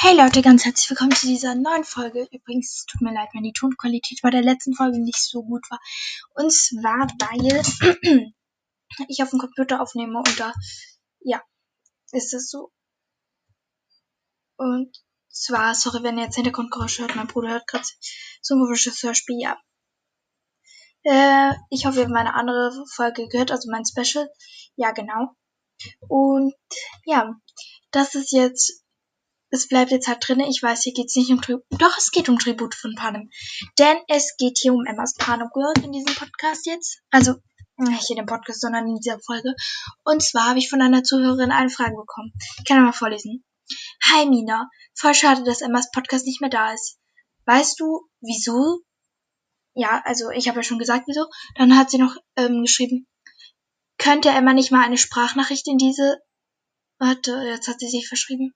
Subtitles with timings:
[0.00, 2.28] Hey Leute, ganz herzlich willkommen zu dieser neuen Folge.
[2.30, 5.68] Übrigens, es tut mir leid, wenn die Tonqualität bei der letzten Folge nicht so gut
[5.70, 5.80] war.
[6.34, 8.32] Und zwar, weil
[9.08, 10.54] ich auf dem Computer aufnehme und da,
[11.18, 11.42] ja,
[12.12, 12.70] ist es so.
[14.56, 14.96] Und
[15.30, 17.84] zwar, sorry, wenn ihr jetzt Hintergrundgeräusche hört, mein Bruder hört gerade
[18.40, 19.58] so ein komisches Hörspiel, ja.
[21.02, 24.30] Äh, ich hoffe, ihr habt meine andere Folge gehört, also mein Special.
[24.76, 25.34] Ja, genau.
[26.06, 26.54] Und
[27.04, 27.34] ja,
[27.90, 28.84] das ist jetzt
[29.50, 30.40] es bleibt jetzt halt drin.
[30.40, 31.64] Ich weiß, hier geht es nicht um Tribut.
[31.70, 33.30] Doch, es geht um Tribut von Panem.
[33.78, 37.00] Denn es geht hier um Emmas Panem World in diesem Podcast jetzt.
[37.10, 37.34] Also,
[37.76, 39.54] nicht in dem Podcast, sondern in dieser Folge.
[40.04, 42.32] Und zwar habe ich von einer Zuhörerin eine Frage bekommen.
[42.58, 43.44] Ich kann mal vorlesen.
[44.10, 46.98] Hi Mina, voll schade, dass Emmas Podcast nicht mehr da ist.
[47.44, 48.80] Weißt du, wieso?
[49.74, 51.26] Ja, also ich habe ja schon gesagt, wieso.
[51.54, 53.06] Dann hat sie noch ähm, geschrieben,
[53.98, 56.18] könnte Emma nicht mal eine Sprachnachricht in diese...
[56.98, 58.54] Warte, jetzt hat sie sich verschrieben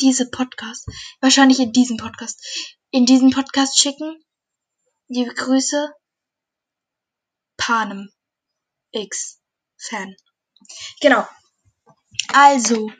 [0.00, 0.88] diese Podcast,
[1.20, 2.44] wahrscheinlich in diesem Podcast,
[2.90, 4.22] in diesen Podcast schicken.
[5.08, 5.92] Liebe Grüße,
[7.56, 8.10] Panem
[8.92, 9.40] X
[9.78, 10.14] Fan.
[11.00, 11.26] Genau.
[12.32, 12.90] Also,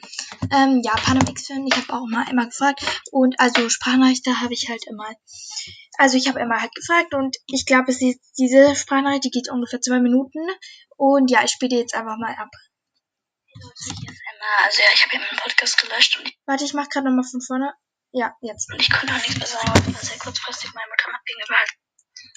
[0.51, 4.41] ähm, ja, Panem X Fan, ich habe auch mal immer gefragt und also Sprachnachricht, da
[4.41, 5.09] habe ich halt immer,
[5.99, 9.51] also ich habe immer halt gefragt und ich glaube, es ist diese Sprachnachricht, die geht
[9.51, 10.41] ungefähr zwei Minuten
[10.97, 12.51] und ja, ich spiele jetzt einfach mal ab.
[13.63, 14.51] Leute, hier ist Emma.
[14.65, 17.25] Also ja, ich habe ja meinen Podcast gelöscht und ich, Warte, ich mach gerade nochmal
[17.25, 17.75] von vorne.
[18.13, 18.71] Ja, jetzt.
[18.71, 21.57] und ich konnte auch nichts mehr sagen, weil sehr kurzfristig meine Mutter hat gegenüber.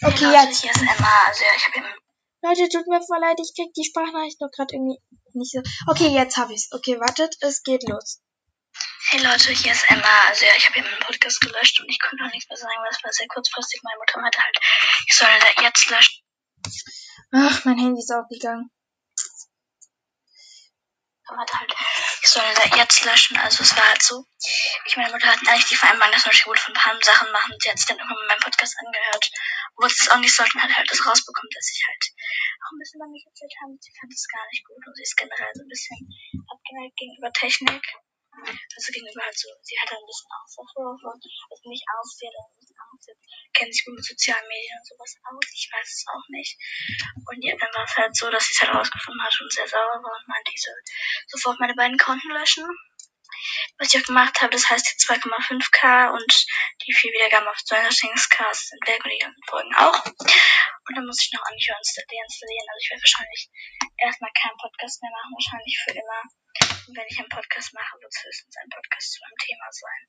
[0.03, 0.61] Okay, Leute, jetzt.
[0.61, 1.13] hier ist Emma.
[1.27, 1.99] Also ja, ich habe meinen
[2.45, 5.01] Leute, tut mir voll leid, ich krieg die Sprachnachricht noch gerade irgendwie
[5.33, 5.61] nicht so.
[5.89, 6.71] Okay, jetzt hab ich's.
[6.71, 8.21] Okay, wartet, es geht los.
[9.09, 10.13] Hey Leute, hier ist Emma.
[10.29, 12.77] Also ja, ich habe ja meinen Podcast gelöscht und ich konnte auch nichts mehr sagen,
[12.81, 13.81] weil es war sehr kurzfristig.
[13.83, 14.57] Meine Mutter meinte halt,
[15.07, 15.29] ich soll
[15.63, 16.23] jetzt löschen.
[17.33, 18.69] Ach, mein Handy ist aufgegangen.
[21.33, 21.73] Meinte halt,
[22.21, 23.37] ich soll da jetzt löschen.
[23.37, 24.25] Also es war halt so.
[24.85, 27.57] Ich meine Mutter hatten eigentlich die Vereinbarung, dass wir Tribut von ein paar Sachen machen.
[27.57, 29.25] Sie hat sich dann irgendwann meinen Podcast angehört.
[29.25, 32.03] Sie es auch nicht sollten, hat halt das rausbekommen, dass ich halt
[32.61, 33.73] auch ein bisschen über mich erzählt habe.
[33.79, 35.97] Sie fand es gar nicht gut und sie ist generell so ein bisschen
[36.45, 37.85] abgeneigt gegenüber Technik.
[38.35, 42.35] Also gegenüber halt so, sie hat ein bisschen Angst davor, also nicht Angst, sie hat
[42.35, 42.64] ein
[43.65, 46.53] kennt sich gut mit sozialen Medien und sowas aus, ich weiß es auch nicht.
[47.25, 49.67] Und ja, dann war es halt so, dass sie es halt rausgefunden hat und sehr
[49.67, 50.77] sauer war und meinte, ich soll
[51.25, 52.69] sofort meine beiden Konten löschen.
[53.77, 56.31] Was ich auch gemacht habe, das heißt die 2,5k und
[56.85, 60.05] die vier Wiedergaben auf Stranger Things Cast sind weg und die ganzen Folgen auch.
[60.05, 62.67] Und dann muss ich noch Anchor deinstallieren.
[62.69, 63.41] Also ich werde wahrscheinlich
[63.97, 66.21] erstmal keinen Podcast mehr machen, wahrscheinlich für immer.
[66.87, 70.01] Und wenn ich einen Podcast mache, wird es höchstens ein Podcast zu einem Thema sein.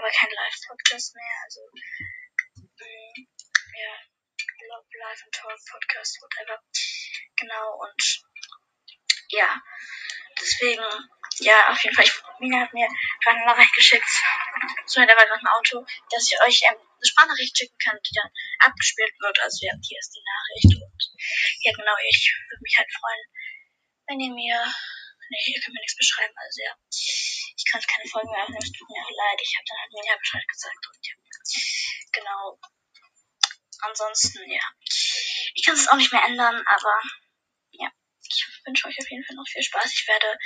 [0.00, 1.36] Aber kein Live-Podcast mehr.
[1.44, 1.60] Also,
[4.98, 6.62] Live- und Talk-Podcast, whatever.
[7.36, 8.02] Genau, und
[9.30, 9.60] ja,
[10.40, 10.84] deswegen,
[11.40, 12.88] ja, auf jeden Fall, ich, Mina hat mir
[13.22, 14.08] gerade eine Nachricht geschickt,
[14.86, 18.14] so da war gerade ein Auto, dass ich euch ähm, eine Sprachnachricht schicken kann, die
[18.14, 19.38] dann abgespielt wird.
[19.40, 21.00] Also ja, hier ist die Nachricht und
[21.62, 23.24] ja, genau, ich würde mich halt freuen,
[24.06, 24.74] wenn ihr mir
[25.30, 26.72] Nee, ihr könnt mir nichts beschreiben, also ja.
[26.88, 29.38] Ich kann keine Folgen mehr aufnehmen, es tut mir auch leid.
[29.42, 31.14] Ich habe dann halt Mina Bescheid gesagt und ja.
[32.12, 32.58] Genau.
[33.80, 34.62] Ansonsten, ja.
[35.54, 37.00] Ich kann es auch nicht mehr ändern, aber
[37.72, 37.88] ja.
[38.30, 39.88] Ich wünsche euch auf jeden Fall noch viel Spaß.
[39.92, 40.36] Ich werde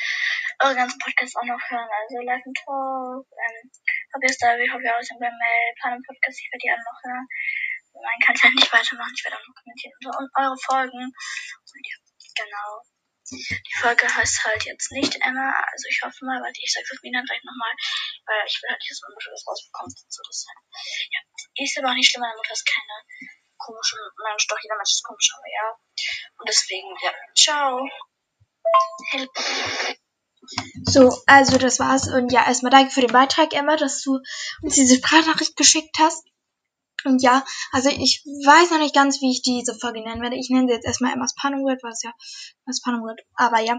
[0.60, 1.88] eure ganzen Podcasts auch noch hören.
[1.90, 3.70] Also Live and Talk, ähm,
[4.14, 7.26] Hobby Star, wie Hobby aus dem Mail, Plan Podcast, ich werde die alle noch hören.
[7.92, 9.12] Man kann es halt nicht weitermachen.
[9.16, 11.02] Ich werde auch noch kommentieren unter eure Folgen.
[11.02, 11.96] Und ja,
[12.38, 12.82] genau.
[13.32, 17.00] Die Folge heißt halt jetzt nicht Emma, also ich hoffe mal, weil ich sag's auf
[17.02, 17.72] Mina gleich nochmal,
[18.26, 19.96] weil ich will halt nicht, dass meine Mutter das rausbekommt.
[20.08, 20.44] So, das.
[21.56, 25.04] Ist aber auch nicht schlimm, meine Mutter ist keine komische Mensch, doch jeder Mensch ist
[25.04, 25.76] komisch, aber ja.
[26.38, 27.88] Und deswegen, ja, ciao.
[29.10, 29.30] Help.
[30.84, 32.08] So, also das war's.
[32.08, 34.18] Und ja, erstmal danke für den Beitrag, Emma, dass du
[34.62, 36.26] uns diese Sprachnachricht geschickt hast.
[37.04, 40.36] Und ja, also ich weiß noch nicht ganz, wie ich diese Folge nennen werde.
[40.36, 42.12] Ich nenne sie jetzt erstmal Emma's Panem-Word, was ja
[42.64, 43.78] Emma's Panem-Word, aber ja.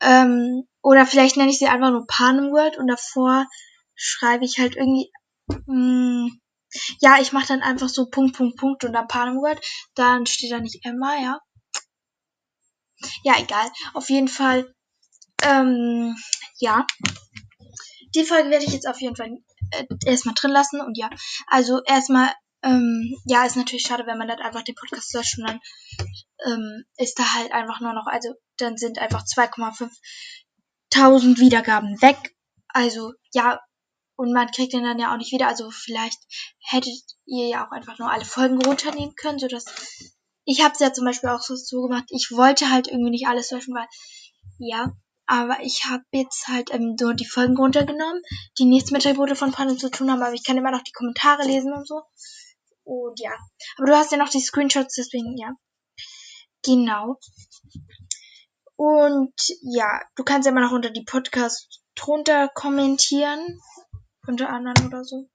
[0.00, 3.46] Ähm, oder vielleicht nenne ich sie einfach nur Panem-Word und davor
[3.94, 5.10] schreibe ich halt irgendwie,
[5.66, 6.30] mh,
[7.00, 9.64] ja, ich mache dann einfach so Punkt, Punkt, Punkt und dann Panem-Word.
[9.94, 11.40] Dann steht da nicht Emma, ja.
[13.22, 13.70] Ja, egal.
[13.94, 14.74] Auf jeden Fall,
[15.42, 16.16] ähm,
[16.58, 16.86] ja.
[18.14, 19.36] Die Folge werde ich jetzt auf jeden Fall
[19.72, 21.10] äh, erstmal drin lassen und ja.
[21.46, 22.32] Also erstmal
[22.62, 25.60] ähm, ja, ist natürlich schade, wenn man dann einfach den Podcast löscht und dann
[26.46, 29.90] ähm, ist da halt einfach nur noch, also dann sind einfach 2,5
[30.90, 32.34] tausend Wiedergaben weg.
[32.68, 33.60] Also ja,
[34.18, 35.46] und man kriegt den dann ja auch nicht wieder.
[35.46, 36.18] Also vielleicht
[36.60, 39.64] hättet ihr ja auch einfach nur alle Folgen runternehmen können, sodass
[40.44, 42.04] ich habe es ja zum Beispiel auch so, so gemacht.
[42.08, 43.86] Ich wollte halt irgendwie nicht alles löschen, weil
[44.58, 44.92] ja,
[45.26, 48.22] Aber ich habe jetzt halt ähm, so die Folgen runtergenommen,
[48.58, 50.92] die nichts mit Tribute von Panem zu tun haben, aber ich kann immer noch die
[50.92, 52.02] Kommentare lesen und so.
[52.82, 53.32] Und ja.
[53.76, 55.52] Aber du hast ja noch die Screenshots, deswegen ja.
[56.64, 57.18] Genau.
[58.74, 63.60] Und ja, du kannst ja immer noch unter die Podcast drunter kommentieren.
[64.28, 65.26] Unter anderem oder so.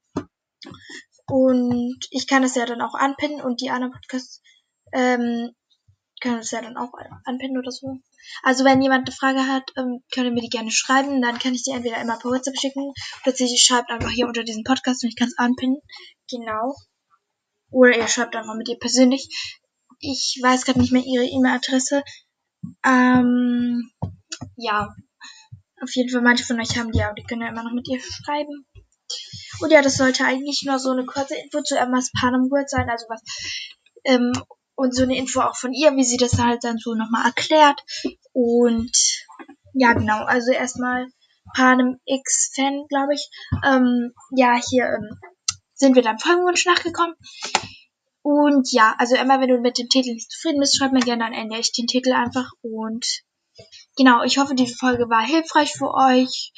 [1.28, 4.42] Und ich kann es ja dann auch anpinnen und die anderen Podcasts
[4.92, 5.52] ähm,
[6.22, 6.92] können es ja dann auch
[7.26, 7.98] anpinnen oder so.
[8.44, 11.24] Also wenn jemand eine Frage hat, ähm, könnt ihr mir die gerne schreiben.
[11.24, 12.94] Dann kann ich die entweder immer per WhatsApp schicken
[13.26, 15.82] oder sie schreibt einfach hier unter diesem Podcast und ich kann es anpinnen.
[16.30, 16.76] Genau.
[17.72, 19.28] Oder ihr schreibt einfach mit ihr persönlich.
[20.00, 22.04] Ich weiß gerade nicht mehr ihre E-Mail-Adresse.
[22.86, 23.90] Ähm,
[24.56, 24.94] ja.
[25.82, 27.88] Auf jeden Fall, manche von euch haben die, aber die können ja immer noch mit
[27.90, 28.68] ihr schreiben.
[29.64, 32.90] Und ja, das sollte eigentlich nur so eine kurze Info zu Emmas Panem World sein,
[32.90, 33.22] also was,
[34.04, 34.34] ähm,
[34.76, 37.82] und so eine Info auch von ihr, wie sie das halt dann so nochmal erklärt.
[38.34, 38.92] Und
[39.74, 41.08] ja, genau, also erstmal
[41.56, 43.30] Panem X-Fan, glaube ich.
[43.66, 45.18] Ähm, ja, hier ähm,
[45.76, 47.16] sind wir dann Folgenwunsch nachgekommen.
[48.22, 51.24] Und ja, also immer wenn du mit dem Titel nicht zufrieden bist, schreib mir gerne,
[51.24, 52.52] dann ändere ich den Titel einfach.
[52.62, 53.06] Und
[53.96, 56.52] genau, ich hoffe, diese Folge war hilfreich für euch.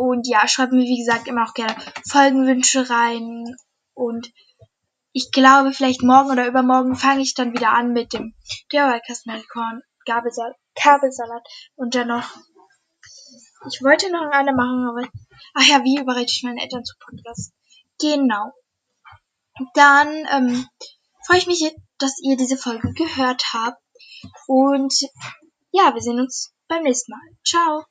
[0.00, 1.76] Und ja, schreibt mir, wie gesagt, immer auch gerne
[2.08, 3.54] Folgenwünsche rein.
[3.92, 4.32] Und
[5.12, 8.34] ich glaube, vielleicht morgen oder übermorgen fange ich dann wieder an mit dem
[8.72, 12.24] DIY-Kastenkorn, Kabelsalat und dann noch.
[13.70, 15.06] Ich wollte noch eine machen, aber.
[15.52, 17.52] Ach ja, wie überrede ich meine Eltern zu Podcast?
[18.00, 18.54] Genau.
[19.74, 20.66] Dann ähm,
[21.26, 23.82] freue ich mich, dass ihr diese Folge gehört habt.
[24.46, 24.94] Und
[25.72, 27.36] ja, wir sehen uns beim nächsten Mal.
[27.44, 27.84] Ciao.